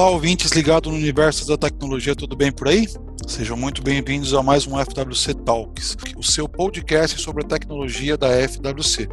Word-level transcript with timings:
Olá, 0.00 0.08
ouvintes 0.12 0.52
ligados 0.52 0.90
no 0.90 0.96
universo 0.96 1.46
da 1.46 1.58
tecnologia, 1.58 2.16
tudo 2.16 2.34
bem 2.34 2.50
por 2.50 2.68
aí? 2.68 2.88
Sejam 3.28 3.54
muito 3.54 3.82
bem-vindos 3.82 4.32
a 4.32 4.42
mais 4.42 4.66
um 4.66 4.78
FWC 4.78 5.34
Talks, 5.44 5.94
o 6.16 6.22
seu 6.22 6.48
podcast 6.48 7.20
sobre 7.20 7.44
a 7.44 7.46
tecnologia 7.46 8.16
da 8.16 8.28
FWC. 8.48 9.10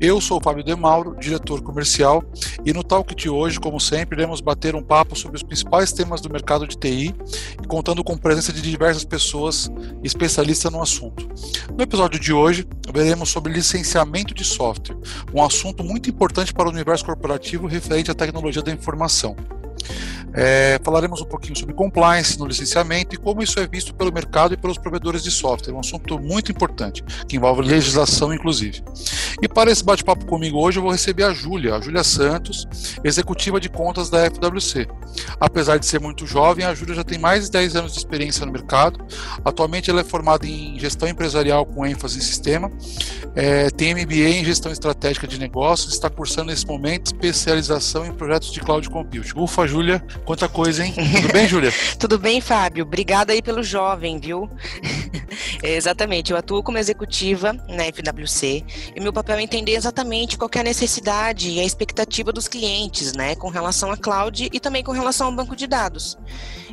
Eu 0.00 0.20
sou 0.20 0.38
o 0.38 0.42
Fábio 0.42 0.64
De 0.64 0.74
Mauro, 0.74 1.14
diretor 1.20 1.62
comercial, 1.62 2.20
e 2.64 2.72
no 2.72 2.82
talk 2.82 3.14
de 3.14 3.30
hoje, 3.30 3.60
como 3.60 3.78
sempre, 3.78 4.18
iremos 4.18 4.40
bater 4.40 4.74
um 4.74 4.82
papo 4.82 5.16
sobre 5.16 5.36
os 5.36 5.42
principais 5.44 5.92
temas 5.92 6.20
do 6.20 6.28
mercado 6.28 6.66
de 6.66 6.76
TI, 6.76 7.14
contando 7.68 8.02
com 8.02 8.14
a 8.14 8.18
presença 8.18 8.52
de 8.52 8.60
diversas 8.60 9.04
pessoas 9.04 9.70
especialistas 10.02 10.72
no 10.72 10.82
assunto. 10.82 11.28
No 11.76 11.80
episódio 11.84 12.18
de 12.18 12.32
hoje, 12.32 12.66
veremos 12.92 13.28
sobre 13.28 13.52
licenciamento 13.52 14.34
de 14.34 14.42
software, 14.42 14.98
um 15.32 15.44
assunto 15.44 15.84
muito 15.84 16.10
importante 16.10 16.52
para 16.52 16.66
o 16.66 16.72
universo 16.72 17.04
corporativo 17.04 17.68
referente 17.68 18.10
à 18.10 18.14
tecnologia 18.14 18.62
da 18.62 18.72
informação. 18.72 19.36
É, 20.34 20.80
falaremos 20.82 21.20
um 21.20 21.26
pouquinho 21.26 21.56
sobre 21.56 21.74
compliance 21.74 22.38
no 22.38 22.46
licenciamento 22.46 23.14
e 23.14 23.18
como 23.18 23.42
isso 23.42 23.58
é 23.60 23.66
visto 23.66 23.94
pelo 23.94 24.12
mercado 24.12 24.54
e 24.54 24.56
pelos 24.56 24.78
provedores 24.78 25.22
de 25.22 25.30
software, 25.30 25.74
um 25.74 25.80
assunto 25.80 26.18
muito 26.18 26.50
importante, 26.50 27.04
que 27.28 27.36
envolve 27.36 27.62
legislação, 27.62 28.32
inclusive. 28.32 28.82
E 29.42 29.48
para 29.48 29.72
esse 29.72 29.84
bate-papo 29.84 30.24
comigo 30.24 30.58
hoje, 30.58 30.78
eu 30.78 30.82
vou 30.82 30.92
receber 30.92 31.24
a 31.24 31.34
Júlia, 31.34 31.74
a 31.74 31.80
Júlia 31.80 32.04
Santos, 32.04 32.66
executiva 33.02 33.60
de 33.60 33.68
contas 33.68 34.08
da 34.08 34.24
FWC. 34.30 34.86
Apesar 35.40 35.78
de 35.78 35.84
ser 35.84 36.00
muito 36.00 36.26
jovem, 36.26 36.64
a 36.64 36.72
Júlia 36.72 36.94
já 36.94 37.04
tem 37.04 37.18
mais 37.18 37.46
de 37.46 37.50
10 37.50 37.76
anos 37.76 37.92
de 37.92 37.98
experiência 37.98 38.46
no 38.46 38.52
mercado. 38.52 39.04
Atualmente, 39.44 39.90
ela 39.90 40.00
é 40.00 40.04
formada 40.04 40.46
em 40.46 40.78
gestão 40.78 41.08
empresarial 41.08 41.66
com 41.66 41.84
ênfase 41.84 42.18
em 42.18 42.22
sistema, 42.22 42.70
é, 43.34 43.68
tem 43.70 43.94
MBA 43.94 44.28
em 44.28 44.44
gestão 44.44 44.70
estratégica 44.70 45.26
de 45.26 45.38
negócios, 45.38 45.92
está 45.92 46.08
cursando 46.08 46.50
nesse 46.52 46.66
momento 46.66 47.06
especialização 47.06 48.06
em 48.06 48.12
projetos 48.12 48.52
de 48.52 48.60
cloud 48.60 48.88
computing. 48.88 49.32
Ufa, 49.36 49.66
Júlia, 49.66 50.02
Quanta 50.24 50.48
coisa, 50.48 50.84
hein? 50.84 50.94
Tudo 50.94 51.32
bem, 51.32 51.48
Júlia? 51.48 51.72
Tudo 51.98 52.18
bem, 52.18 52.40
Fábio. 52.40 52.84
Obrigada 52.84 53.32
aí 53.32 53.42
pelo 53.42 53.62
jovem, 53.62 54.18
viu? 54.18 54.48
Exatamente. 55.62 56.32
Eu 56.32 56.36
atuo 56.36 56.62
como 56.62 56.78
executiva 56.78 57.52
na 57.68 57.84
FWC 57.84 58.64
e 58.94 59.00
meu 59.00 59.12
papel 59.12 59.36
é 59.36 59.42
entender 59.42 59.72
exatamente 59.72 60.36
qual 60.36 60.50
é 60.54 60.58
a 60.58 60.62
necessidade 60.62 61.50
e 61.50 61.60
a 61.60 61.64
expectativa 61.64 62.32
dos 62.32 62.48
clientes, 62.48 63.12
né, 63.12 63.34
com 63.34 63.48
relação 63.48 63.90
à 63.90 63.96
cloud 63.96 64.48
e 64.52 64.60
também 64.60 64.82
com 64.82 64.92
relação 64.92 65.28
ao 65.28 65.32
banco 65.32 65.54
de 65.54 65.66
dados. 65.66 66.18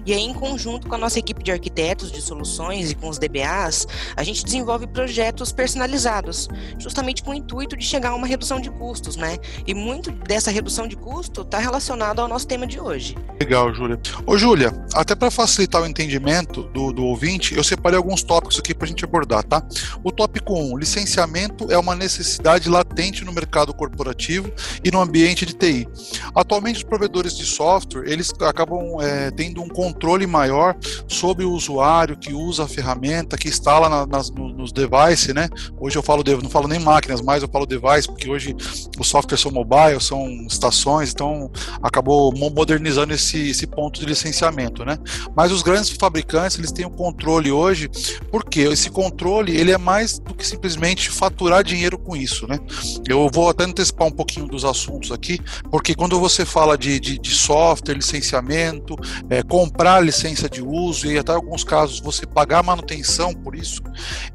E 0.05 0.13
aí, 0.13 0.21
em 0.21 0.33
conjunto 0.33 0.87
com 0.87 0.95
a 0.95 0.97
nossa 0.97 1.19
equipe 1.19 1.43
de 1.43 1.51
arquitetos 1.51 2.11
de 2.11 2.21
soluções 2.21 2.91
e 2.91 2.95
com 2.95 3.09
os 3.09 3.19
DBAs, 3.19 3.85
a 4.15 4.23
gente 4.23 4.43
desenvolve 4.43 4.87
projetos 4.87 5.51
personalizados, 5.51 6.47
justamente 6.77 7.21
com 7.21 7.31
o 7.31 7.33
intuito 7.33 7.75
de 7.75 7.85
chegar 7.85 8.09
a 8.09 8.15
uma 8.15 8.25
redução 8.25 8.59
de 8.59 8.71
custos, 8.71 9.15
né? 9.15 9.37
E 9.67 9.73
muito 9.73 10.11
dessa 10.11 10.51
redução 10.51 10.87
de 10.87 10.95
custo 10.95 11.41
está 11.41 11.59
relacionado 11.59 12.19
ao 12.19 12.27
nosso 12.27 12.47
tema 12.47 12.65
de 12.65 12.79
hoje. 12.79 13.15
Legal, 13.39 13.73
Júlia. 13.73 13.99
Ô, 14.25 14.37
Júlia, 14.37 14.73
até 14.93 15.15
para 15.15 15.29
facilitar 15.29 15.81
o 15.81 15.85
entendimento 15.85 16.63
do, 16.63 16.91
do 16.91 17.03
ouvinte, 17.05 17.55
eu 17.55 17.63
separei 17.63 17.97
alguns 17.97 18.23
tópicos 18.23 18.57
aqui 18.59 18.73
para 18.79 18.85
a 18.85 18.89
gente 18.89 19.03
abordar, 19.03 19.43
tá? 19.43 19.61
O 20.03 20.11
tópico 20.11 20.57
1, 20.57 20.77
licenciamento 20.77 21.71
é 21.71 21.77
uma 21.77 21.95
necessidade 21.95 22.69
latente 22.69 23.25
no 23.25 23.33
mercado 23.33 23.73
corporativo 23.73 24.51
e 24.83 24.89
no 24.89 25.01
ambiente 25.01 25.45
de 25.45 25.53
TI. 25.53 25.87
Atualmente, 26.33 26.77
os 26.77 26.83
provedores 26.83 27.37
de 27.37 27.45
software, 27.45 28.09
eles 28.09 28.31
acabam 28.41 29.01
é, 29.01 29.29
tendo 29.31 29.61
um 29.61 29.67
controle 29.67 30.25
maior 30.25 30.75
sobre 31.07 31.43
o 31.43 31.51
usuário 31.51 32.17
que 32.17 32.33
usa 32.33 32.63
a 32.63 32.67
ferramenta, 32.67 33.37
que 33.37 33.49
instala 33.49 33.89
na, 33.89 34.05
nas, 34.05 34.29
nos 34.31 34.71
devices, 34.71 35.33
né? 35.35 35.49
Hoje 35.77 35.97
eu 35.97 36.01
falo, 36.01 36.23
não 36.41 36.49
falo 36.49 36.67
nem 36.67 36.79
máquinas, 36.79 37.21
mas 37.21 37.43
eu 37.43 37.49
falo 37.49 37.65
device, 37.65 38.07
porque 38.07 38.29
hoje 38.29 38.55
os 38.97 39.07
softwares 39.07 39.41
são 39.41 39.51
mobile, 39.51 39.99
são 39.99 40.25
estações, 40.47 41.11
então 41.11 41.51
acabou 41.83 42.33
modernizando 42.33 43.13
esse, 43.13 43.49
esse 43.49 43.67
ponto 43.67 43.99
de 43.99 44.05
licenciamento, 44.05 44.85
né? 44.85 44.97
Mas 45.35 45.51
os 45.51 45.61
grandes 45.61 45.89
fabricantes, 45.89 46.57
eles 46.57 46.71
têm 46.71 46.85
o 46.85 46.89
controle 46.89 47.51
hoje, 47.51 47.89
porque 48.31 48.68
esse 48.71 48.89
controle, 48.89 49.55
ele 49.55 49.71
é 49.71 49.77
mais 49.77 50.19
do 50.19 50.33
que 50.33 50.45
simplesmente 50.45 51.09
faturar 51.09 51.63
dinheiro 51.63 51.97
com 51.97 52.15
isso, 52.15 52.47
né? 52.47 52.59
Eu 53.07 53.29
vou 53.31 53.49
até 53.49 53.63
antecipar 53.63 54.07
um 54.07 54.11
pouquinho 54.11 54.47
dos 54.47 54.65
assuntos 54.65 55.11
aqui, 55.11 55.39
porque 55.69 55.95
quando 55.95 56.19
você 56.19 56.45
fala 56.45 56.77
de, 56.77 56.99
de, 56.99 57.19
de 57.19 57.31
software, 57.31 57.95
licenciamento, 57.95 58.95
é, 59.29 59.43
comprar 59.43 59.99
licença 60.01 60.49
de 60.49 60.61
uso 60.61 61.07
e 61.07 61.17
até 61.17 61.33
alguns 61.33 61.63
casos 61.63 61.99
você 61.99 62.25
pagar 62.25 62.63
manutenção 62.63 63.33
por 63.33 63.55
isso, 63.55 63.81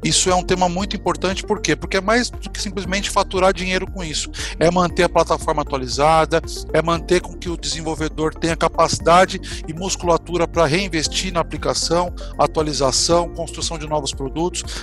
isso 0.03 0.29
é 0.29 0.35
um 0.35 0.43
tema 0.43 0.67
muito 0.69 0.95
importante, 0.95 1.43
por 1.43 1.61
quê? 1.61 1.75
Porque 1.75 1.97
é 1.97 2.01
mais 2.01 2.29
do 2.29 2.49
que 2.49 2.61
simplesmente 2.61 3.09
faturar 3.09 3.53
dinheiro 3.53 3.89
com 3.89 4.03
isso. 4.03 4.29
É 4.59 4.69
manter 4.69 5.03
a 5.03 5.09
plataforma 5.09 5.61
atualizada, 5.61 6.41
é 6.73 6.81
manter 6.81 7.21
com 7.21 7.33
que 7.33 7.49
o 7.49 7.57
desenvolvedor 7.57 8.33
tenha 8.33 8.55
capacidade 8.55 9.39
e 9.67 9.73
musculatura 9.73 10.47
para 10.47 10.65
reinvestir 10.65 11.33
na 11.33 11.39
aplicação, 11.39 12.13
atualização, 12.37 13.29
construção 13.29 13.77
de 13.77 13.87
novos 13.87 14.11
produtos. 14.11 14.24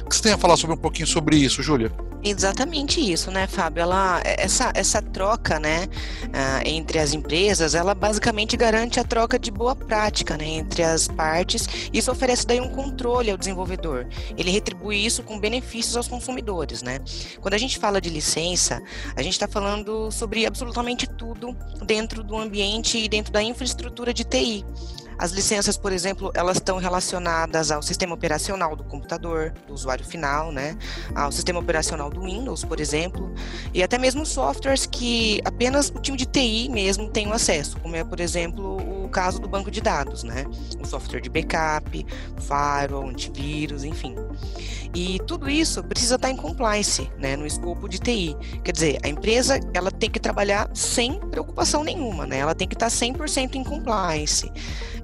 O 0.05 0.09
que 0.09 0.17
você 0.17 0.23
tem 0.23 0.33
a 0.33 0.39
falar 0.39 0.57
sobre 0.57 0.75
um 0.75 0.79
pouquinho 0.79 1.07
sobre 1.07 1.37
isso, 1.37 1.63
Júlia? 1.63 1.93
Exatamente 2.25 3.01
isso, 3.01 3.33
né, 3.33 3.49
Fábio? 3.49 3.83
Ela, 3.83 4.21
essa, 4.25 4.71
essa 4.77 5.03
troca, 5.03 5.59
né, 5.59 5.89
uh, 6.27 6.63
entre 6.65 7.01
as 7.01 7.13
empresas, 7.13 7.75
ela 7.75 7.95
basicamente 7.95 8.57
garante 8.57 9.01
a 9.01 9.05
troca 9.05 9.37
de 9.37 9.51
boa 9.51 9.75
prática, 9.75 10.37
né, 10.37 10.47
entre 10.47 10.85
as 10.85 11.09
partes. 11.09 11.67
Isso 11.93 12.13
oferece 12.13 12.47
daí 12.47 12.61
um 12.61 12.69
controle 12.69 13.29
ao 13.29 13.37
desenvolvedor. 13.37 14.07
Ele 14.39 14.53
retribui 14.53 15.05
isso 15.05 15.25
com 15.25 15.41
benefícios 15.41 15.97
aos 15.97 16.07
consumidores, 16.07 16.81
né? 16.81 17.01
Quando 17.41 17.55
a 17.55 17.59
gente 17.59 17.77
fala 17.77 18.01
de 18.01 18.09
licença, 18.09 18.81
a 19.17 19.23
gente 19.23 19.33
está 19.33 19.49
falando 19.49 20.13
sobre 20.13 20.47
absolutamente 20.47 21.09
tudo 21.09 21.57
dentro 21.85 22.23
do 22.23 22.37
ambiente 22.37 22.99
e 22.99 23.09
dentro 23.09 23.33
da 23.33 23.43
infraestrutura 23.43 24.15
de 24.15 24.23
TI. 24.23 24.65
As 25.23 25.31
licenças, 25.31 25.77
por 25.77 25.93
exemplo, 25.93 26.33
elas 26.35 26.57
estão 26.57 26.79
relacionadas 26.79 27.71
ao 27.71 27.81
sistema 27.81 28.13
operacional 28.13 28.75
do 28.75 28.83
computador, 28.83 29.55
do 29.69 29.73
usuário 29.73 30.05
final, 30.05 30.51
né? 30.51 30.77
Ao 31.15 31.31
sistema 31.31 31.61
operacional 31.61 32.11
do 32.11 32.23
Windows, 32.23 32.65
por 32.65 32.81
exemplo, 32.81 33.33
e 33.73 33.85
até 33.85 33.99
mesmo 33.99 34.27
softwares 34.27 34.85
que 34.85 35.41
apenas 35.45 35.91
o 35.91 36.01
time 36.01 36.17
de 36.17 36.27
TI 36.27 36.69
mesmo 36.69 37.09
tem 37.09 37.29
o 37.29 37.33
acesso, 37.33 37.79
como 37.79 37.95
é, 37.95 38.03
por 38.03 38.19
exemplo, 38.19 39.05
o 39.05 39.09
caso 39.11 39.39
do 39.39 39.49
banco 39.49 39.71
de 39.71 39.81
dados, 39.81 40.25
né? 40.25 40.45
O 40.83 40.85
software 40.85 41.21
de 41.21 41.31
backup, 41.31 42.05
firewall, 42.41 43.09
antivírus, 43.09 43.85
enfim. 43.85 44.17
E 44.95 45.19
tudo 45.27 45.49
isso 45.49 45.83
precisa 45.83 46.17
estar 46.17 46.31
em 46.31 46.37
compliance, 46.37 47.11
né, 47.19 47.37
no 47.37 47.47
escopo 47.47 47.89
de 47.89 47.99
TI. 47.99 48.37
Quer 48.63 48.73
dizer, 48.73 48.99
a 49.03 49.09
empresa 49.09 49.59
ela 49.73 49.91
tem 49.91 50.11
que 50.11 50.21
trabalhar 50.21 50.71
sem 50.75 51.19
preocupação 51.31 51.83
nenhuma, 51.83 52.27
né? 52.27 52.39
Ela 52.39 52.55
tem 52.55 52.69
que 52.69 52.75
estar 52.75 52.89
100% 52.89 53.55
em 53.55 53.65
compliance. 53.65 54.51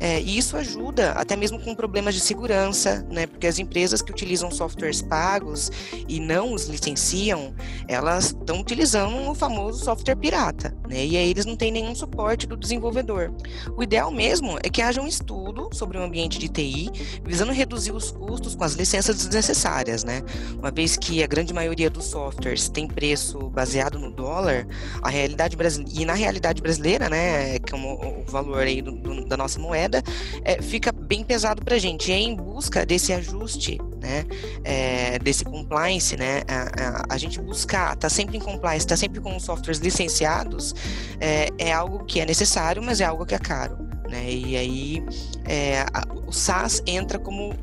É, 0.00 0.20
e 0.20 0.38
isso 0.38 0.56
ajuda 0.56 1.12
até 1.12 1.34
mesmo 1.36 1.58
com 1.58 1.74
problemas 1.74 2.14
de 2.14 2.20
segurança, 2.20 3.04
né? 3.10 3.26
Porque 3.26 3.46
as 3.46 3.58
empresas 3.58 4.00
que 4.00 4.12
utilizam 4.12 4.50
softwares 4.50 5.02
pagos 5.02 5.70
e 6.08 6.20
não 6.20 6.52
os 6.52 6.66
licenciam, 6.66 7.54
elas 7.88 8.26
estão 8.26 8.60
utilizando 8.60 9.28
o 9.28 9.34
famoso 9.34 9.84
software 9.84 10.16
pirata, 10.16 10.76
né? 10.88 11.04
E 11.04 11.16
aí 11.16 11.30
eles 11.30 11.44
não 11.44 11.56
têm 11.56 11.72
nenhum 11.72 11.94
suporte 11.94 12.46
do 12.46 12.56
desenvolvedor. 12.56 13.32
O 13.76 13.82
ideal 13.82 14.10
mesmo 14.10 14.58
é 14.62 14.68
que 14.68 14.82
haja 14.82 15.00
um 15.00 15.06
estudo 15.06 15.68
sobre 15.72 15.98
o 15.98 16.02
ambiente 16.02 16.38
de 16.38 16.48
TI, 16.48 16.90
visando 17.24 17.52
reduzir 17.52 17.92
os 17.92 18.10
custos 18.10 18.54
com 18.54 18.64
as 18.64 18.74
licenças 18.74 19.16
desnecessárias, 19.16 19.77
né? 20.04 20.22
Uma 20.58 20.70
vez 20.70 20.96
que 20.96 21.22
a 21.22 21.26
grande 21.26 21.52
maioria 21.54 21.88
dos 21.88 22.06
softwares 22.06 22.68
tem 22.68 22.86
preço 22.86 23.38
baseado 23.50 23.98
no 23.98 24.10
dólar, 24.10 24.66
a 25.02 25.08
realidade 25.08 25.56
brasileira 25.56 26.00
e 26.00 26.04
na 26.04 26.14
realidade 26.14 26.60
brasileira, 26.60 27.08
né, 27.08 27.58
como 27.70 27.94
o 27.94 28.24
valor 28.30 28.62
aí 28.62 28.82
do, 28.82 28.92
do, 28.92 29.24
da 29.26 29.36
nossa 29.36 29.58
moeda, 29.58 30.02
é, 30.44 30.60
fica 30.60 30.92
bem 30.92 31.24
pesado 31.24 31.64
para 31.64 31.76
a 31.76 31.78
gente. 31.78 32.10
E 32.10 32.14
é 32.14 32.18
em 32.18 32.34
busca 32.34 32.84
desse 32.84 33.12
ajuste, 33.12 33.78
né, 34.00 34.24
é, 34.64 35.18
desse 35.18 35.44
compliance, 35.44 36.16
né, 36.16 36.42
a, 36.48 37.12
a, 37.12 37.14
a 37.14 37.18
gente 37.18 37.40
buscar, 37.40 37.96
tá 37.96 38.08
sempre 38.08 38.36
em 38.36 38.40
compliance, 38.40 38.86
tá 38.86 38.96
sempre 38.96 39.20
com 39.20 39.38
softwares 39.38 39.80
licenciados, 39.80 40.74
é, 41.20 41.48
é 41.58 41.72
algo 41.72 42.04
que 42.04 42.20
é 42.20 42.26
necessário, 42.26 42.82
mas 42.82 43.00
é 43.00 43.04
algo 43.04 43.24
que 43.24 43.34
é 43.34 43.38
caro. 43.38 43.78
Né? 44.08 44.30
E 44.30 44.56
aí 44.56 45.04
é, 45.44 45.82
a, 45.92 46.02
o 46.26 46.32
SaaS 46.32 46.82
entra 46.86 47.18
como 47.18 47.54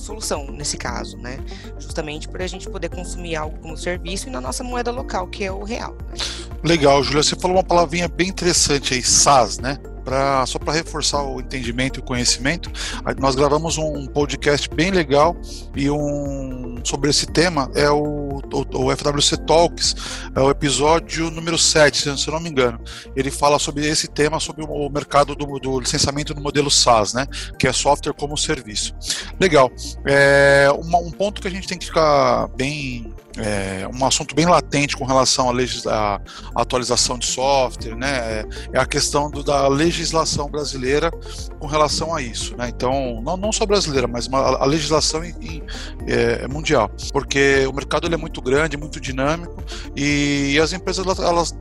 solução 0.00 0.46
nesse 0.50 0.76
caso, 0.76 1.16
né? 1.18 1.38
Justamente 1.78 2.28
para 2.28 2.44
a 2.44 2.46
gente 2.46 2.68
poder 2.68 2.88
consumir 2.88 3.36
algo 3.36 3.58
como 3.60 3.76
serviço 3.76 4.28
e 4.28 4.30
na 4.30 4.40
nossa 4.40 4.64
moeda 4.64 4.90
local, 4.90 5.26
que 5.28 5.44
é 5.44 5.52
o 5.52 5.62
real. 5.62 5.96
Né? 6.08 6.18
Legal, 6.62 7.02
Julia, 7.02 7.22
você 7.22 7.36
falou 7.36 7.56
uma 7.56 7.64
palavrinha 7.64 8.08
bem 8.08 8.28
interessante 8.28 8.94
aí, 8.94 9.02
SaaS, 9.02 9.58
né? 9.58 9.78
Pra, 10.04 10.44
só 10.46 10.58
para 10.58 10.72
reforçar 10.72 11.22
o 11.22 11.40
entendimento 11.40 11.98
e 11.98 12.00
o 12.00 12.02
conhecimento, 12.02 12.70
nós 13.18 13.34
gravamos 13.34 13.76
um 13.76 14.06
podcast 14.06 14.68
bem 14.70 14.90
legal 14.90 15.36
e 15.76 15.90
um 15.90 16.80
sobre 16.82 17.10
esse 17.10 17.26
tema 17.26 17.70
é 17.74 17.90
o, 17.90 18.29
o, 18.52 18.86
o 18.86 18.96
FWC 18.96 19.36
Talks, 19.38 19.94
é 20.34 20.40
o 20.40 20.50
episódio 20.50 21.30
número 21.30 21.58
7, 21.58 22.18
se 22.18 22.28
eu 22.28 22.34
não 22.34 22.40
me 22.40 22.48
engano. 22.48 22.80
Ele 23.14 23.30
fala 23.30 23.58
sobre 23.58 23.86
esse 23.86 24.08
tema, 24.08 24.40
sobre 24.40 24.64
o 24.64 24.88
mercado 24.88 25.34
do, 25.34 25.58
do 25.58 25.80
licenciamento 25.80 26.34
no 26.34 26.40
modelo 26.40 26.70
SaaS, 26.70 27.14
né? 27.14 27.26
Que 27.58 27.66
é 27.66 27.72
software 27.72 28.12
como 28.12 28.36
serviço. 28.36 28.94
Legal. 29.38 29.70
É, 30.06 30.68
uma, 30.78 30.98
um 30.98 31.10
ponto 31.10 31.40
que 31.40 31.48
a 31.48 31.50
gente 31.50 31.66
tem 31.66 31.78
que 31.78 31.86
ficar 31.86 32.48
bem 32.56 33.12
é, 33.38 33.88
um 33.92 34.04
assunto 34.04 34.34
bem 34.34 34.46
latente 34.46 34.96
com 34.96 35.04
relação 35.04 35.50
à, 35.50 36.20
à 36.54 36.62
atualização 36.62 37.18
de 37.18 37.26
software, 37.26 37.96
né? 37.96 38.10
É, 38.40 38.46
é 38.72 38.78
a 38.78 38.86
questão 38.86 39.30
do, 39.30 39.42
da 39.42 39.68
legislação 39.68 40.48
brasileira 40.48 41.10
com 41.58 41.66
relação 41.66 42.14
a 42.14 42.20
isso, 42.20 42.56
né? 42.56 42.68
Então, 42.68 43.20
não, 43.22 43.36
não 43.36 43.52
só 43.52 43.64
brasileira, 43.64 44.06
mas 44.06 44.26
uma, 44.26 44.40
a 44.40 44.64
legislação 44.64 45.24
em, 45.24 45.34
em, 45.40 45.62
é, 46.06 46.46
mundial, 46.48 46.90
porque 47.12 47.66
o 47.66 47.72
mercado 47.72 48.06
ele 48.06 48.14
é 48.14 48.18
muito 48.18 48.29
grande, 48.38 48.76
muito 48.76 49.00
dinâmico 49.00 49.62
e, 49.96 50.58
as 50.60 50.72
empresas 50.72 51.04
elas, 51.04 51.18
elas 51.18 51.54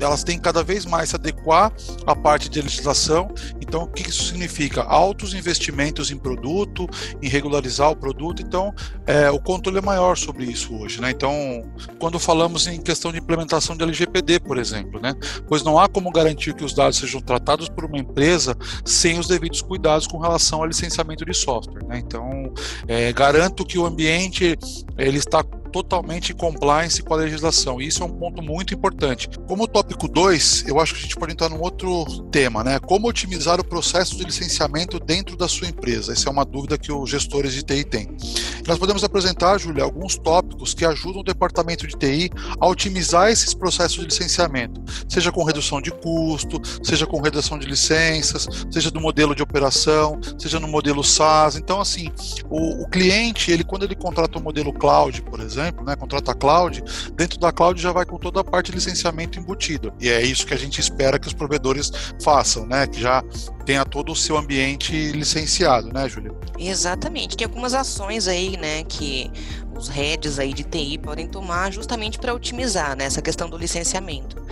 elas 0.00 0.24
têm 0.24 0.38
cada 0.38 0.62
vez 0.62 0.84
mais 0.84 1.10
se 1.10 1.16
adequar 1.16 1.72
à 2.06 2.16
parte 2.16 2.48
de 2.48 2.60
legislação. 2.60 3.28
Então, 3.60 3.84
o 3.84 3.86
que 3.86 4.08
isso 4.08 4.24
significa? 4.24 4.82
Altos 4.82 5.34
investimentos 5.34 6.10
em 6.10 6.16
produto, 6.16 6.88
em 7.22 7.28
regularizar 7.28 7.90
o 7.90 7.96
produto. 7.96 8.42
Então, 8.42 8.74
é, 9.06 9.30
o 9.30 9.40
controle 9.40 9.78
é 9.78 9.80
maior 9.82 10.16
sobre 10.16 10.44
isso 10.44 10.74
hoje. 10.76 11.00
Né? 11.00 11.10
Então, 11.10 11.62
quando 11.98 12.18
falamos 12.18 12.66
em 12.66 12.80
questão 12.80 13.12
de 13.12 13.18
implementação 13.18 13.76
de 13.76 13.82
LGPD, 13.82 14.40
por 14.40 14.58
exemplo, 14.58 15.00
né? 15.00 15.14
pois 15.48 15.62
não 15.62 15.78
há 15.78 15.88
como 15.88 16.10
garantir 16.10 16.54
que 16.54 16.64
os 16.64 16.74
dados 16.74 16.98
sejam 16.98 17.20
tratados 17.20 17.68
por 17.68 17.84
uma 17.84 17.98
empresa 17.98 18.56
sem 18.84 19.18
os 19.18 19.26
devidos 19.26 19.62
cuidados 19.62 20.06
com 20.06 20.18
relação 20.18 20.60
ao 20.60 20.66
licenciamento 20.66 21.24
de 21.24 21.34
software. 21.34 21.84
Né? 21.86 21.98
Então, 21.98 22.52
é, 22.88 23.12
garanto 23.12 23.64
que 23.64 23.78
o 23.78 23.86
ambiente 23.86 24.56
ele 24.98 25.18
está 25.18 25.44
totalmente 25.74 26.30
em 26.30 26.36
compliance 26.36 27.02
com 27.02 27.14
a 27.14 27.16
legislação. 27.16 27.82
E 27.82 27.88
isso 27.88 28.00
é 28.04 28.06
um 28.06 28.16
ponto 28.16 28.40
muito 28.40 28.72
importante. 28.72 29.28
Como 29.48 29.66
tópico 29.66 30.06
2, 30.06 30.68
eu 30.68 30.78
acho 30.78 30.94
que 30.94 31.00
a 31.00 31.02
gente 31.02 31.16
pode 31.16 31.32
entrar 31.32 31.48
num 31.48 31.60
outro 31.60 32.04
tema, 32.30 32.62
né? 32.62 32.78
Como 32.78 33.08
otimizar 33.08 33.58
o 33.58 33.64
processo 33.64 34.16
de 34.16 34.22
licenciamento 34.22 35.00
dentro 35.00 35.36
da 35.36 35.48
sua 35.48 35.66
empresa? 35.66 36.12
Essa 36.12 36.28
é 36.28 36.32
uma 36.32 36.44
dúvida 36.44 36.78
que 36.78 36.92
os 36.92 37.10
gestores 37.10 37.52
de 37.52 37.64
TI 37.64 37.82
têm. 37.82 38.16
Nós 38.66 38.78
podemos 38.78 39.04
apresentar, 39.04 39.58
Júlia, 39.58 39.84
alguns 39.84 40.16
tópicos 40.16 40.72
que 40.72 40.86
ajudam 40.86 41.20
o 41.20 41.24
departamento 41.24 41.86
de 41.86 41.96
TI 41.96 42.30
a 42.58 42.66
otimizar 42.66 43.30
esses 43.30 43.52
processos 43.52 43.98
de 43.98 44.04
licenciamento, 44.06 44.82
seja 45.06 45.30
com 45.30 45.44
redução 45.44 45.82
de 45.82 45.90
custo, 45.90 46.60
seja 46.82 47.06
com 47.06 47.20
redução 47.20 47.58
de 47.58 47.66
licenças, 47.66 48.48
seja 48.70 48.90
do 48.90 49.00
modelo 49.00 49.34
de 49.34 49.42
operação, 49.42 50.18
seja 50.38 50.58
no 50.58 50.66
modelo 50.66 51.04
SaaS. 51.04 51.56
Então, 51.56 51.78
assim, 51.78 52.10
o, 52.48 52.82
o 52.82 52.88
cliente, 52.88 53.50
ele 53.50 53.64
quando 53.64 53.84
ele 53.84 53.94
contrata 53.94 54.38
o 54.38 54.42
modelo 54.42 54.72
cloud, 54.72 55.20
por 55.22 55.40
exemplo, 55.40 55.84
né, 55.84 55.94
contrata 55.94 56.32
a 56.32 56.34
cloud, 56.34 56.82
dentro 57.14 57.38
da 57.38 57.52
cloud 57.52 57.80
já 57.80 57.92
vai 57.92 58.06
com 58.06 58.16
toda 58.16 58.40
a 58.40 58.44
parte 58.44 58.70
de 58.70 58.78
licenciamento 58.78 59.38
embutido. 59.38 59.92
E 60.00 60.08
é 60.08 60.22
isso 60.22 60.46
que 60.46 60.54
a 60.54 60.58
gente 60.58 60.80
espera 60.80 61.18
que 61.18 61.28
os 61.28 61.34
provedores 61.34 61.92
façam, 62.22 62.66
né, 62.66 62.86
que 62.86 62.98
já 62.98 63.22
tenha 63.64 63.84
todo 63.84 64.12
o 64.12 64.16
seu 64.16 64.36
ambiente 64.36 65.12
licenciado, 65.12 65.92
né, 65.92 66.08
Júlia? 66.08 66.32
Exatamente. 66.58 67.36
Tem 67.36 67.46
algumas 67.46 67.74
ações 67.74 68.28
aí, 68.28 68.53
né, 68.56 68.84
que 68.84 69.30
os 69.74 69.88
heads 69.88 70.38
aí 70.38 70.52
de 70.52 70.64
TI 70.64 70.98
podem 70.98 71.26
tomar 71.26 71.72
justamente 71.72 72.18
para 72.18 72.34
otimizar 72.34 72.96
né, 72.96 73.04
essa 73.04 73.20
questão 73.20 73.48
do 73.48 73.56
licenciamento. 73.56 74.42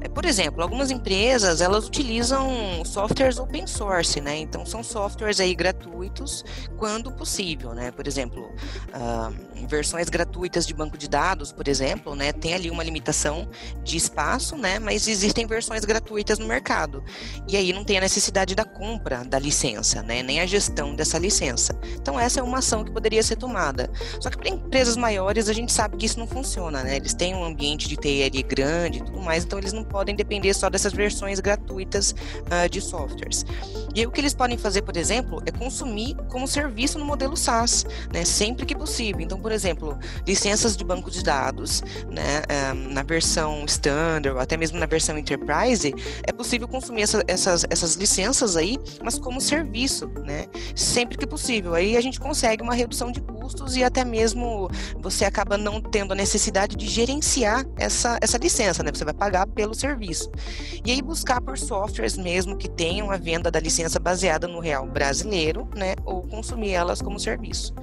É, 0.00 0.08
por 0.08 0.24
exemplo, 0.24 0.62
algumas 0.62 0.90
empresas 0.90 1.60
elas 1.60 1.86
utilizam 1.86 2.84
softwares 2.84 3.38
open 3.38 3.66
source, 3.66 4.20
né? 4.20 4.36
Então 4.36 4.64
são 4.66 4.82
softwares 4.82 5.40
aí 5.40 5.54
gratuitos 5.54 6.44
quando 6.76 7.10
possível, 7.10 7.74
né? 7.74 7.90
Por 7.90 8.06
exemplo, 8.06 8.42
uh, 8.42 9.34
versões 9.66 10.08
gratuitas 10.08 10.66
de 10.66 10.74
banco 10.74 10.98
de 10.98 11.08
dados, 11.08 11.52
por 11.52 11.68
exemplo, 11.68 12.14
né? 12.14 12.32
Tem 12.32 12.54
ali 12.54 12.70
uma 12.70 12.82
limitação 12.82 13.48
de 13.82 13.96
espaço, 13.96 14.56
né? 14.56 14.78
Mas 14.78 15.08
existem 15.08 15.46
versões 15.46 15.84
gratuitas 15.84 16.38
no 16.38 16.46
mercado 16.46 17.02
e 17.48 17.56
aí 17.56 17.72
não 17.72 17.84
tem 17.84 17.98
a 17.98 18.00
necessidade 18.00 18.54
da 18.54 18.64
compra 18.64 19.24
da 19.24 19.38
licença, 19.38 20.02
né? 20.02 20.22
Nem 20.22 20.40
a 20.40 20.46
gestão 20.46 20.94
dessa 20.94 21.18
licença. 21.18 21.78
Então 21.94 22.18
essa 22.18 22.40
é 22.40 22.42
uma 22.42 22.58
ação 22.58 22.84
que 22.84 22.90
poderia 22.90 23.22
ser 23.22 23.36
tomada. 23.36 23.90
Só 24.20 24.30
que 24.30 24.36
para 24.36 24.48
empresas 24.48 24.96
maiores 24.96 25.48
a 25.48 25.52
gente 25.52 25.72
sabe 25.72 25.96
que 25.96 26.06
isso 26.06 26.18
não 26.18 26.26
funciona, 26.26 26.82
né? 26.82 26.96
Eles 26.96 27.14
têm 27.14 27.34
um 27.34 27.44
ambiente 27.44 27.88
de 27.88 27.96
TI 27.96 28.24
ali 28.24 28.42
grande 28.42 28.98
e 28.98 29.04
tudo 29.04 29.20
mais, 29.20 29.44
então 29.44 29.58
eles 29.58 29.72
não 29.72 29.84
podem 29.84 30.14
depender 30.14 30.52
só 30.54 30.68
dessas 30.68 30.92
versões 30.92 31.40
gratuitas 31.40 32.12
uh, 32.12 32.68
de 32.68 32.80
softwares. 32.80 33.44
E 33.94 34.00
aí, 34.00 34.06
o 34.06 34.10
que 34.10 34.20
eles 34.20 34.34
podem 34.34 34.58
fazer, 34.58 34.82
por 34.82 34.94
exemplo, 34.96 35.42
é 35.46 35.50
consumir 35.50 36.14
como 36.28 36.46
serviço 36.46 36.98
no 36.98 37.04
modelo 37.04 37.34
SaaS, 37.34 37.86
né, 38.12 38.26
sempre 38.26 38.66
que 38.66 38.74
possível. 38.74 39.22
Então, 39.22 39.40
por 39.46 39.52
exemplo, 39.52 39.96
licenças 40.26 40.76
de 40.76 40.84
banco 40.84 41.08
de 41.08 41.22
dados, 41.22 41.80
né, 42.10 42.42
um, 42.74 42.92
na 42.92 43.04
versão 43.04 43.64
standard 43.66 44.34
ou 44.34 44.40
até 44.40 44.56
mesmo 44.56 44.76
na 44.76 44.86
versão 44.86 45.16
enterprise, 45.16 45.94
é 46.24 46.32
possível 46.32 46.66
consumir 46.66 47.02
essa, 47.02 47.22
essas, 47.28 47.64
essas 47.70 47.94
licenças 47.94 48.56
aí, 48.56 48.76
mas 49.04 49.20
como 49.20 49.40
serviço, 49.40 50.08
né, 50.24 50.46
sempre 50.74 51.16
que 51.16 51.24
possível. 51.24 51.74
Aí 51.74 51.96
a 51.96 52.00
gente 52.00 52.18
consegue 52.18 52.60
uma 52.60 52.74
redução 52.74 53.12
de 53.12 53.20
custos 53.20 53.35
e 53.76 53.84
até 53.84 54.04
mesmo 54.04 54.68
você 54.98 55.24
acaba 55.24 55.56
não 55.56 55.80
tendo 55.80 56.12
a 56.12 56.14
necessidade 56.14 56.76
de 56.76 56.86
gerenciar 56.86 57.64
essa, 57.76 58.18
essa 58.20 58.38
licença, 58.38 58.82
né? 58.82 58.90
Você 58.92 59.04
vai 59.04 59.14
pagar 59.14 59.46
pelo 59.46 59.74
serviço. 59.74 60.30
E 60.84 60.90
aí 60.90 61.02
buscar 61.02 61.40
por 61.40 61.58
softwares 61.58 62.16
mesmo 62.16 62.56
que 62.56 62.68
tenham 62.68 63.10
a 63.10 63.16
venda 63.16 63.50
da 63.50 63.60
licença 63.60 63.98
baseada 63.98 64.46
no 64.46 64.60
real 64.60 64.86
brasileiro, 64.86 65.68
né? 65.74 65.94
Ou 66.04 66.22
consumir 66.22 66.72
elas 66.72 67.02
como 67.02 67.18
serviço. 67.18 67.74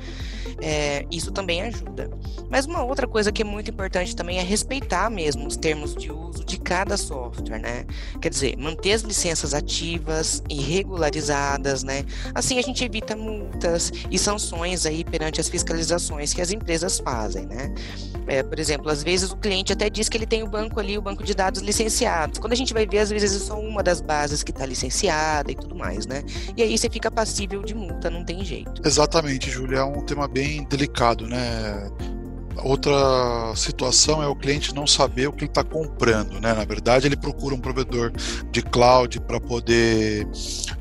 É, 0.61 1.05
isso 1.11 1.31
também 1.31 1.61
ajuda. 1.61 2.09
Mas 2.49 2.65
uma 2.65 2.83
outra 2.83 3.07
coisa 3.07 3.31
que 3.31 3.41
é 3.41 3.45
muito 3.45 3.69
importante 3.69 4.15
também 4.15 4.37
é 4.37 4.41
respeitar 4.41 5.09
mesmo 5.09 5.47
os 5.47 5.57
termos 5.57 5.95
de 5.95 6.11
uso 6.11 6.43
de 6.45 6.57
cada 6.57 6.97
software, 6.97 7.59
né? 7.59 7.85
Quer 8.21 8.29
dizer, 8.29 8.57
manter 8.57 8.93
as 8.93 9.01
licenças 9.01 9.53
ativas 9.53 10.43
e 10.49 10.61
regularizadas, 10.61 11.83
né? 11.83 12.05
Assim 12.33 12.59
a 12.59 12.61
gente 12.61 12.83
evita 12.83 13.15
multas 13.15 13.91
e 14.09 14.17
sanções 14.17 14.85
aí 14.85 15.03
perante 15.03 15.41
as 15.41 15.49
fiscalizações 15.53 16.33
que 16.33 16.41
as 16.41 16.51
empresas 16.51 16.97
fazem, 16.97 17.45
né? 17.45 17.71
É, 18.25 18.41
por 18.41 18.57
exemplo, 18.57 18.89
às 18.89 19.03
vezes 19.03 19.29
o 19.31 19.37
cliente 19.37 19.71
até 19.71 19.87
diz 19.87 20.09
que 20.09 20.17
ele 20.17 20.25
tem 20.25 20.41
o 20.41 20.47
banco 20.47 20.79
ali, 20.79 20.97
o 20.97 21.01
banco 21.01 21.23
de 21.23 21.35
dados 21.35 21.61
licenciados. 21.61 22.39
Quando 22.39 22.53
a 22.53 22.55
gente 22.55 22.73
vai 22.73 22.87
ver, 22.87 22.99
às 22.99 23.11
vezes 23.11 23.39
é 23.39 23.45
só 23.45 23.59
uma 23.59 23.83
das 23.83 24.01
bases 24.01 24.41
que 24.41 24.49
está 24.49 24.65
licenciada 24.65 25.51
e 25.51 25.55
tudo 25.55 25.75
mais, 25.75 26.07
né? 26.07 26.23
E 26.57 26.63
aí 26.63 26.75
você 26.75 26.89
fica 26.89 27.11
passível 27.11 27.61
de 27.61 27.75
multa, 27.75 28.09
não 28.09 28.25
tem 28.25 28.43
jeito. 28.43 28.81
Exatamente, 28.83 29.51
Júlia, 29.51 29.79
é 29.79 29.83
um 29.83 30.01
tema 30.01 30.27
bem 30.27 30.63
delicado, 30.63 31.27
né? 31.27 31.87
Outra 32.57 33.53
situação 33.55 34.21
é 34.21 34.27
o 34.27 34.35
cliente 34.35 34.73
não 34.73 34.85
saber 34.85 35.27
o 35.27 35.31
que 35.31 35.45
ele 35.45 35.51
está 35.51 35.63
comprando, 35.63 36.39
né? 36.39 36.53
Na 36.53 36.65
verdade, 36.65 37.07
ele 37.07 37.17
procura 37.17 37.55
um 37.55 37.59
provedor 37.59 38.11
de 38.51 38.61
cloud 38.61 39.19
para 39.21 39.39
poder 39.39 40.27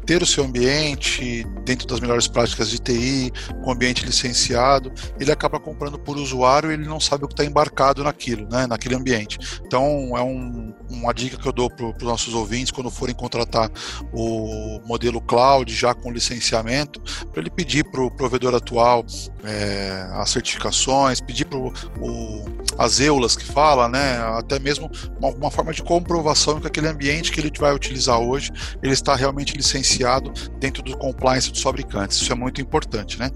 ter 0.04 0.22
o 0.22 0.26
seu 0.26 0.44
ambiente 0.44 1.44
dentro 1.64 1.86
das 1.86 2.00
melhores 2.00 2.26
práticas 2.26 2.70
de 2.70 2.78
TI, 2.78 3.32
com 3.62 3.72
ambiente 3.72 4.04
licenciado, 4.04 4.92
ele 5.18 5.30
acaba 5.30 5.60
comprando 5.60 5.98
por 5.98 6.16
usuário 6.16 6.70
e 6.70 6.74
ele 6.74 6.86
não 6.86 6.98
sabe 7.00 7.24
o 7.24 7.28
que 7.28 7.34
está 7.34 7.44
embarcado 7.44 8.02
naquilo, 8.02 8.48
né, 8.50 8.66
naquele 8.66 8.94
ambiente. 8.94 9.38
Então, 9.64 10.16
é 10.16 10.22
um, 10.22 10.74
uma 10.90 11.12
dica 11.12 11.36
que 11.36 11.46
eu 11.46 11.52
dou 11.52 11.70
para 11.70 11.86
os 11.86 12.02
nossos 12.02 12.34
ouvintes 12.34 12.70
quando 12.70 12.90
forem 12.90 13.14
contratar 13.14 13.70
o 14.12 14.80
modelo 14.84 15.20
cloud 15.20 15.72
já 15.72 15.94
com 15.94 16.10
licenciamento, 16.10 17.00
para 17.30 17.40
ele 17.40 17.50
pedir 17.50 17.84
para 17.84 18.02
o 18.02 18.10
provedor 18.10 18.54
atual 18.54 19.04
é, 19.44 20.08
as 20.12 20.30
certificações, 20.30 21.20
pedir 21.20 21.44
para 21.44 21.58
as 22.78 23.00
EULAs 23.00 23.36
que 23.36 23.44
fala, 23.44 23.88
né, 23.88 24.18
até 24.38 24.58
mesmo 24.58 24.90
uma, 25.18 25.28
uma 25.30 25.50
forma 25.50 25.72
de 25.72 25.82
comprovação 25.82 26.60
que 26.60 26.66
aquele 26.66 26.88
ambiente 26.88 27.30
que 27.30 27.40
ele 27.40 27.52
vai 27.58 27.74
utilizar 27.74 28.18
hoje, 28.18 28.50
ele 28.82 28.92
está 28.92 29.14
realmente 29.14 29.56
licenciado 29.56 30.32
dentro 30.58 30.82
do 30.82 30.96
compliance 30.96 31.50
dos 31.50 31.62
fabricantes. 31.62 32.20
Isso 32.20 32.32
é 32.32 32.34
muito 32.34 32.60
importante, 32.60 33.18
né? 33.18 33.30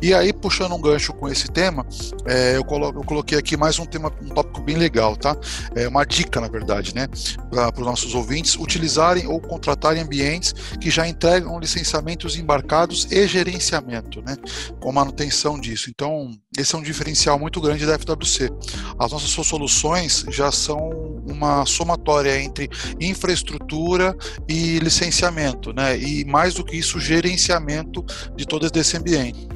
E 0.00 0.12
aí, 0.12 0.32
puxando 0.32 0.74
um 0.74 0.80
gancho 0.80 1.12
com 1.12 1.28
esse 1.28 1.48
tema, 1.48 1.86
é, 2.26 2.56
eu, 2.56 2.64
colo 2.64 2.92
eu, 2.94 3.04
coloquei 3.04 3.38
aqui 3.38 3.56
mais 3.56 3.78
um 3.78 3.86
tema, 3.86 4.12
um 4.22 4.28
tópico 4.28 4.60
bem 4.62 4.76
legal, 4.76 5.16
tá? 5.16 5.36
É 5.74 5.88
uma 5.88 6.04
dica, 6.04 6.40
na 6.40 6.48
verdade, 6.48 6.94
né? 6.94 7.08
Para 7.50 7.72
os 7.80 7.86
nossos 7.86 8.14
ouvintes 8.14 8.56
utilizarem 8.56 9.26
ou 9.26 9.40
contratarem 9.40 10.02
ambientes 10.02 10.52
que 10.80 10.90
já 10.90 11.06
entregam 11.06 11.58
licenciamentos 11.58 12.36
embarcados 12.36 13.06
e 13.10 13.26
gerenciamento, 13.26 14.22
né? 14.22 14.36
Com 14.80 14.92
manutenção 14.92 15.58
disso. 15.58 15.88
Então, 15.88 16.30
esse 16.56 16.74
é 16.74 16.78
um 16.78 16.82
diferencial 16.82 17.38
muito 17.38 17.60
grande 17.60 17.71
da 17.80 17.98
FWC. 17.98 18.50
As 18.98 19.12
nossas 19.12 19.30
soluções 19.30 20.24
já 20.28 20.50
são 20.52 20.90
uma 21.26 21.64
somatória 21.66 22.40
entre 22.40 22.68
infraestrutura 23.00 24.16
e 24.48 24.78
licenciamento, 24.78 25.72
né? 25.72 25.98
E 25.98 26.24
mais 26.24 26.54
do 26.54 26.64
que 26.64 26.76
isso, 26.76 27.00
gerenciamento 27.00 28.04
de 28.36 28.46
todo 28.46 28.70
esse 28.72 28.96
ambiente. 28.96 29.48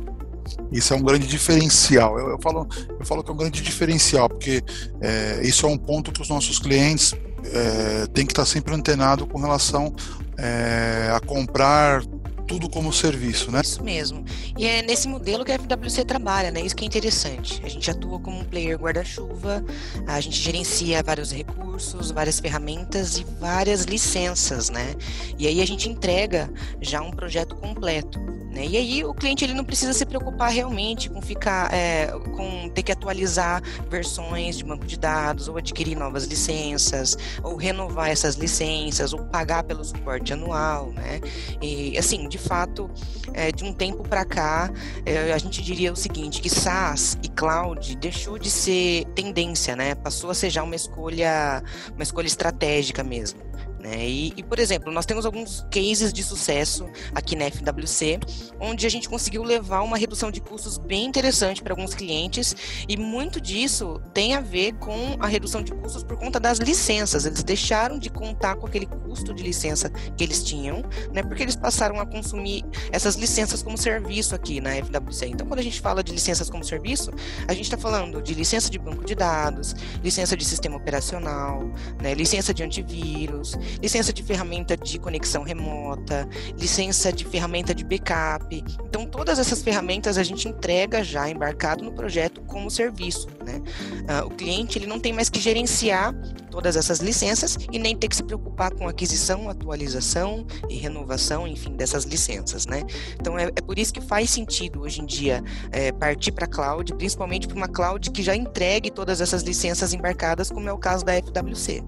Isso 0.73 0.93
é 0.93 0.97
um 0.97 1.03
grande 1.03 1.27
diferencial. 1.27 2.19
Eu, 2.19 2.31
eu, 2.31 2.39
falo, 2.41 2.69
eu 2.99 3.07
falo 3.07 3.23
que 3.23 3.31
é 3.31 3.35
um 3.35 3.37
grande 3.37 3.61
diferencial, 3.61 4.29
porque 4.29 4.63
é, 5.01 5.41
isso 5.43 5.67
é 5.67 5.69
um 5.69 5.79
ponto 5.79 6.13
que 6.13 6.21
os 6.21 6.29
nossos 6.29 6.59
clientes 6.59 7.15
é, 7.45 8.07
têm 8.07 8.27
que 8.27 8.33
estar 8.33 8.45
sempre 8.45 8.75
antenado 8.75 9.27
com 9.27 9.39
relação 9.39 9.95
é, 10.39 11.11
a 11.13 11.21
comprar 11.21 12.03
tudo 12.47 12.69
como 12.69 12.93
serviço, 12.93 13.51
né? 13.51 13.61
Isso 13.63 13.83
mesmo. 13.83 14.25
E 14.57 14.67
é 14.67 14.83
nesse 14.83 15.09
modelo 15.09 15.45
que 15.45 15.53
a 15.53 15.59
FWC 15.59 16.05
trabalha, 16.05 16.51
né? 16.51 16.61
Isso 16.61 16.77
que 16.77 16.85
é 16.85 16.87
interessante. 16.87 17.61
A 17.65 17.69
gente 17.69 17.91
atua 17.91 18.19
como 18.21 18.41
um 18.41 18.45
player 18.45 18.79
guarda-chuva, 18.79 19.65
a 20.07 20.21
gente 20.21 20.41
gerencia 20.41 21.03
vários 21.03 21.33
recursos, 21.33 22.11
várias 22.11 22.39
ferramentas 22.39 23.19
e 23.19 23.25
várias 23.41 23.85
licenças, 23.85 24.71
né? 24.71 24.95
E 25.39 25.47
aí 25.47 25.61
a 25.61 25.67
gente 25.67 25.89
entrega 25.89 26.51
já 26.81 27.01
um 27.01 27.11
projeto 27.11 27.57
completo 27.57 28.36
Né? 28.57 28.67
E 28.67 28.77
aí 28.79 29.05
o 29.05 29.13
cliente 29.13 29.45
ele 29.45 29.53
não 29.53 29.65
precisa 29.65 29.93
se 29.93 30.07
preocupar 30.07 30.51
realmente 30.51 31.11
com 31.11 31.21
ficar, 31.21 31.71
é, 31.75 32.07
com 32.35 32.71
ter 32.71 32.83
que 32.83 32.91
atualizar 32.91 33.63
versões 33.91 34.57
de 34.57 34.65
banco 34.65 34.87
de 34.87 34.99
dados, 34.99 35.47
ou 35.47 35.59
adquirir 35.59 35.95
novas 35.95 36.25
licenças, 36.25 37.19
ou 37.43 37.55
renovar 37.55 38.09
essas 38.09 38.37
licenças, 38.37 39.13
ou 39.13 39.23
pagar 39.27 39.63
pelo 39.65 39.85
suporte 39.85 40.33
anual, 40.33 40.91
né? 40.93 41.21
E 41.61 41.99
assim, 41.99 42.27
de 42.29 42.39
fato, 42.39 42.91
é, 43.35 43.53
de 43.53 43.63
um 43.63 43.75
tempo 43.75 44.03
para 44.03 44.25
cá, 44.25 44.73
é, 45.05 45.35
a 45.35 45.39
gente 45.39 45.63
diria 45.63 45.93
o 45.93 45.97
seguinte, 45.97 46.41
que 46.41 46.49
SaaS 46.49 47.19
e 47.23 47.29
cloud 47.29 47.95
deixou 47.97 48.39
de 48.39 48.51
ser 48.51 49.05
tendência, 49.15 49.77
né? 49.77 49.95
Passou 49.95 50.31
a 50.31 50.35
ser 50.35 50.49
já 50.49 50.63
uma 50.63 50.75
escolha, 50.75 51.63
uma 51.95 52.03
escolha 52.03 52.27
estratégica 52.27 53.05
mesmo. 53.05 53.39
Né? 53.87 54.09
E, 54.09 54.33
e, 54.37 54.43
por 54.43 54.59
exemplo, 54.59 54.93
nós 54.93 55.07
temos 55.07 55.25
alguns 55.25 55.65
cases 55.71 56.13
de 56.13 56.25
sucesso 56.25 56.89
aqui 57.15 57.37
na 57.37 57.49
FWC, 57.49 58.19
onde 58.59 58.85
a 58.85 58.89
gente 58.89 59.09
conseguiu 59.09 59.45
levar 59.45 59.83
uma 59.83 59.97
redução 59.97 60.29
de 60.29 60.41
custos 60.41 60.77
bem 60.77 61.05
interessante 61.05 61.63
para 61.63 61.73
alguns 61.73 61.95
clientes, 61.95 62.57
e 62.89 62.97
muito 62.97 63.41
disso 63.41 64.01
tem 64.13 64.35
a 64.35 64.41
ver 64.41 64.73
com 64.75 65.17
a 65.21 65.29
redução 65.29 65.63
de 65.63 65.73
custos 65.73 66.03
por 66.03 66.17
conta 66.17 66.41
das 66.41 66.59
licenças. 66.59 67.27
Eles 67.27 67.45
deixaram 67.45 67.97
de 67.97 68.11
contar 68.11 68.57
com 68.57 68.67
aquele 68.67 68.87
custo 68.87 69.33
de 69.33 69.43
licença 69.45 69.89
que 69.89 70.25
eles 70.25 70.43
tinham, 70.43 70.83
né? 71.13 71.23
porque 71.23 71.45
eles 71.45 71.55
passaram 71.55 72.01
a 72.01 72.07
consumir 72.07 72.65
essas 72.91 73.15
licenças 73.15 73.63
como 73.63 73.79
serviço 73.79 74.35
aqui 74.35 74.61
na 74.61 74.71
FWC. 74.75 75.29
Então, 75.29 75.47
quando 75.47 75.61
a 75.61 75.63
gente 75.63 75.81
fala 75.81 76.03
de 76.03 76.11
licenças 76.11 76.51
como 76.51 76.65
serviço, 76.65 77.13
a 77.47 77.53
gente 77.53 77.65
está 77.65 77.79
falando 77.79 78.21
de 78.21 78.35
licença 78.35 78.69
de 78.69 78.79
banco 78.79 79.05
de 79.05 79.15
dados, 79.15 79.77
licença 80.03 80.37
de 80.37 80.45
sistema 80.45 80.77
operacional, 80.77 81.71
né? 82.03 82.15
licença 82.15 82.53
de 82.53 82.65
antivírus, 82.65 83.57
licença 83.81 84.13
de 84.13 84.23
ferramenta 84.23 84.77
de 84.77 84.99
conexão 84.99 85.43
remota, 85.43 86.29
licença 86.59 87.13
de 87.13 87.25
ferramenta 87.25 87.75
de 87.75 87.85
backup. 87.85 88.65
Então, 88.85 89.07
todas 89.07 89.39
essas 89.39 89.63
ferramentas 89.63 90.19
a 90.19 90.23
gente 90.23 90.49
entrega 90.49 91.03
já 91.03 91.29
embarcado 91.29 91.85
no 91.85 91.93
projeto 91.93 92.41
como 92.43 92.71
serviço. 92.71 93.29
Né? 93.45 93.61
Uh, 94.09 94.27
o 94.27 94.31
cliente 94.31 94.79
ele 94.79 94.87
não 94.87 94.99
tem 94.99 95.13
mais 95.13 95.29
que 95.29 95.41
gerenciar 95.41 96.15
todas 96.51 96.77
essas 96.77 97.01
licenças 97.01 97.59
e 97.71 97.79
nem 97.79 97.95
ter 97.95 98.09
que 98.09 98.17
se 98.17 98.23
preocupar 98.23 98.73
com 98.73 98.89
aquisição, 98.89 99.49
atualização 99.51 100.47
e 100.71 100.77
renovação, 100.77 101.47
enfim, 101.47 101.77
dessas 101.77 102.05
licenças. 102.05 102.67
Né? 102.67 102.83
Então, 103.21 103.39
é, 103.39 103.45
é 103.45 103.61
por 103.61 103.79
isso 103.79 103.93
que 103.93 104.01
faz 104.01 104.31
sentido 104.31 104.81
hoje 104.81 105.03
em 105.03 105.07
dia 105.07 105.43
é, 105.71 105.93
partir 105.93 106.33
para 106.33 106.47
a 106.47 106.49
cloud, 106.49 106.95
principalmente 106.95 107.47
para 107.47 107.57
uma 107.57 107.69
cloud 107.69 108.11
que 108.11 108.23
já 108.23 108.35
entregue 108.35 108.91
todas 108.91 109.21
essas 109.21 109.43
licenças 109.43 109.93
embarcadas, 109.93 110.51
como 110.51 110.69
é 110.69 110.73
o 110.73 110.79
caso 110.79 111.05
da 111.05 111.13
FWC. 111.15 111.85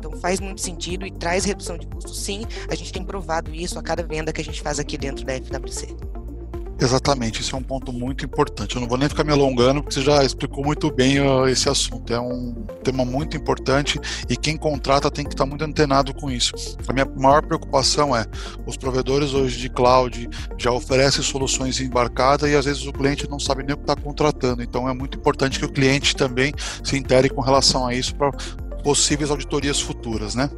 Então 0.00 0.12
faz 0.12 0.40
muito 0.40 0.62
sentido 0.62 1.06
e 1.06 1.10
traz 1.10 1.44
redução 1.44 1.76
de 1.76 1.86
custo, 1.86 2.14
sim. 2.14 2.44
A 2.68 2.74
gente 2.74 2.90
tem 2.90 3.04
provado 3.04 3.54
isso 3.54 3.78
a 3.78 3.82
cada 3.82 4.02
venda 4.02 4.32
que 4.32 4.40
a 4.40 4.44
gente 4.44 4.62
faz 4.62 4.78
aqui 4.80 4.96
dentro 4.96 5.24
da 5.26 5.34
FWC. 5.34 5.94
Exatamente, 6.82 7.42
isso 7.42 7.54
é 7.54 7.58
um 7.58 7.62
ponto 7.62 7.92
muito 7.92 8.24
importante. 8.24 8.74
Eu 8.74 8.80
não 8.80 8.88
vou 8.88 8.96
nem 8.96 9.06
ficar 9.06 9.22
me 9.22 9.30
alongando, 9.30 9.82
porque 9.82 9.94
você 9.94 10.00
já 10.00 10.24
explicou 10.24 10.64
muito 10.64 10.90
bem 10.90 11.16
esse 11.50 11.68
assunto. 11.68 12.10
É 12.10 12.18
um 12.18 12.54
tema 12.82 13.04
muito 13.04 13.36
importante 13.36 14.00
e 14.30 14.34
quem 14.34 14.56
contrata 14.56 15.10
tem 15.10 15.26
que 15.26 15.34
estar 15.34 15.44
muito 15.44 15.62
antenado 15.62 16.14
com 16.14 16.30
isso. 16.30 16.54
A 16.88 16.92
minha 16.94 17.04
maior 17.04 17.42
preocupação 17.42 18.16
é: 18.16 18.24
os 18.64 18.78
provedores 18.78 19.34
hoje 19.34 19.58
de 19.58 19.68
cloud 19.68 20.26
já 20.56 20.72
oferecem 20.72 21.22
soluções 21.22 21.78
embarcadas 21.78 22.50
e 22.50 22.56
às 22.56 22.64
vezes 22.64 22.86
o 22.86 22.92
cliente 22.94 23.28
não 23.28 23.38
sabe 23.38 23.62
nem 23.62 23.74
o 23.74 23.76
que 23.76 23.82
está 23.82 23.94
contratando. 23.94 24.62
Então 24.62 24.88
é 24.88 24.94
muito 24.94 25.18
importante 25.18 25.58
que 25.58 25.66
o 25.66 25.70
cliente 25.70 26.16
também 26.16 26.54
se 26.82 26.96
intere 26.96 27.28
com 27.28 27.42
relação 27.42 27.86
a 27.86 27.94
isso 27.94 28.14
para 28.14 28.32
possíveis 28.82 29.30
auditorias 29.30 29.80
futuras, 29.80 30.34
né? 30.34 30.50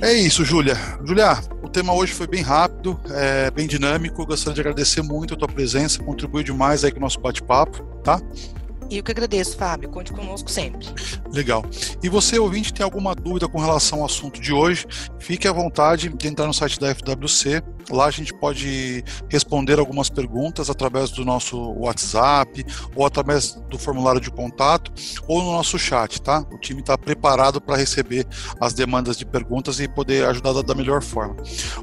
É 0.00 0.12
isso, 0.12 0.44
Júlia. 0.44 0.76
Júlia, 1.04 1.38
o 1.62 1.68
tema 1.68 1.92
hoje 1.92 2.12
foi 2.12 2.26
bem 2.26 2.42
rápido, 2.42 2.98
é, 3.10 3.50
bem 3.50 3.66
dinâmico. 3.66 4.24
Gostaria 4.24 4.54
de 4.54 4.60
agradecer 4.60 5.02
muito 5.02 5.34
a 5.34 5.36
tua 5.36 5.48
presença, 5.48 6.02
contribuiu 6.02 6.44
demais 6.44 6.84
aí 6.84 6.92
com 6.92 6.98
o 6.98 7.00
nosso 7.00 7.18
bate-papo, 7.20 7.82
tá? 8.02 8.20
E 8.90 8.96
eu 8.96 9.02
que 9.02 9.10
agradeço, 9.10 9.56
Fábio. 9.56 9.88
Conte 9.90 10.12
conosco 10.12 10.50
sempre. 10.50 10.86
Legal. 11.30 11.64
E 12.02 12.08
você, 12.08 12.38
ouvinte, 12.38 12.72
tem 12.72 12.84
alguma 12.84 13.14
dúvida 13.14 13.46
com 13.48 13.58
relação 13.58 14.00
ao 14.00 14.06
assunto 14.06 14.40
de 14.40 14.52
hoje? 14.52 14.86
Fique 15.18 15.46
à 15.46 15.52
vontade 15.52 16.08
de 16.08 16.28
entrar 16.28 16.46
no 16.46 16.54
site 16.54 16.80
da 16.80 16.94
FWC. 16.94 17.62
Lá 17.90 18.06
a 18.06 18.10
gente 18.10 18.34
pode 18.34 19.02
responder 19.30 19.78
algumas 19.78 20.10
perguntas 20.10 20.68
através 20.68 21.10
do 21.10 21.24
nosso 21.24 21.58
WhatsApp 21.72 22.64
ou 22.94 23.06
através 23.06 23.54
do 23.70 23.78
formulário 23.78 24.20
de 24.20 24.30
contato 24.30 24.92
ou 25.26 25.42
no 25.42 25.52
nosso 25.52 25.78
chat, 25.78 26.20
tá? 26.20 26.44
O 26.52 26.58
time 26.58 26.80
está 26.80 26.98
preparado 26.98 27.60
para 27.60 27.76
receber 27.76 28.26
as 28.60 28.74
demandas 28.74 29.16
de 29.16 29.24
perguntas 29.24 29.80
e 29.80 29.88
poder 29.88 30.26
ajudar 30.26 30.52
da 30.62 30.74
melhor 30.74 31.02
forma. 31.02 31.36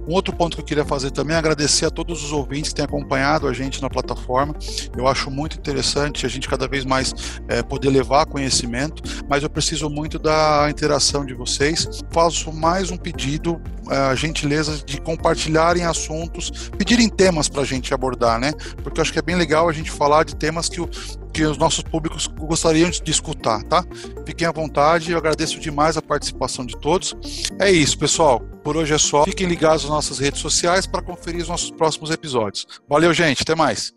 Um 0.08 0.14
outro 0.14 0.36
ponto 0.36 0.56
que 0.56 0.62
eu 0.62 0.66
queria 0.66 0.86
fazer 0.86 1.12
também 1.12 1.36
é 1.36 1.40
agradecer 1.40 1.86
a 1.86 1.92
todos 1.92 2.24
os 2.24 2.32
ouvintes 2.32 2.70
que 2.70 2.76
têm 2.76 2.86
acompanhado 2.86 3.48
a 3.48 3.54
gente 3.54 3.82
na 3.82 3.90
plataforma. 3.90 4.56
Eu 4.96 5.08
acho 5.08 5.32
muito 5.32 5.58
interessante 5.58 6.26
a 6.26 6.30
gente 6.30 6.48
cada 6.48 6.68
vez 6.68 6.86
mais 6.86 6.95
mais 6.96 7.14
é, 7.50 7.62
poder 7.62 7.90
levar 7.90 8.26
conhecimento, 8.26 9.04
mas 9.30 9.44
eu 9.44 9.50
preciso 9.50 9.90
muito 9.90 10.18
da 10.18 10.68
interação 10.70 11.26
de 11.26 11.34
vocês. 11.34 11.88
Faço 12.12 12.54
mais 12.54 12.90
um 12.90 12.98
pedido, 12.98 13.62
a 13.90 14.14
é, 14.14 14.16
gentileza 14.16 14.82
de 14.86 15.00
compartilharem 15.02 15.84
assuntos, 15.84 16.70
pedirem 16.78 17.10
temas 17.10 17.50
para 17.50 17.62
a 17.62 17.66
gente 17.66 17.94
abordar, 17.94 18.40
né? 18.40 18.54
Porque 18.82 19.00
eu 19.00 19.02
acho 19.02 19.12
que 19.12 19.20
é 19.20 19.22
bem 19.22 19.36
legal 19.36 19.68
a 19.68 19.74
gente 19.74 19.92
falar 19.92 20.24
de 20.24 20.36
temas 20.36 20.70
que 20.70 20.80
o, 20.80 20.90
que 21.34 21.44
os 21.44 21.58
nossos 21.58 21.84
públicos 21.84 22.28
gostariam 22.28 22.90
de 22.90 23.12
escutar, 23.12 23.62
tá? 23.64 23.84
Fiquem 24.26 24.48
à 24.48 24.52
vontade, 24.52 25.12
eu 25.12 25.18
agradeço 25.18 25.60
demais 25.60 25.98
a 25.98 26.02
participação 26.02 26.66
de 26.66 26.78
todos. 26.80 27.14
É 27.60 27.70
isso, 27.70 27.98
pessoal. 27.98 28.40
Por 28.64 28.78
hoje 28.78 28.94
é 28.94 28.98
só. 28.98 29.26
Fiquem 29.26 29.48
ligados 29.48 29.84
nas 29.84 29.92
nossas 29.92 30.18
redes 30.18 30.40
sociais 30.40 30.88
para 30.88 31.02
conferir 31.02 31.42
os 31.42 31.50
nossos 31.50 31.72
próximos 31.72 32.10
episódios. 32.10 32.66
Valeu, 32.90 33.14
gente. 33.14 33.44
Até 33.44 33.54
mais. 33.54 33.95